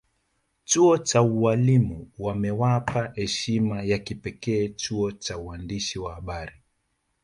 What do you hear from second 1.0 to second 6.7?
ualimu wamewapa heshima ya kipekee chuo cha uandishi wa habari